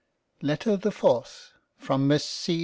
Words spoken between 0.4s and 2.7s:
L. LETTER the FOURTH From Miss C.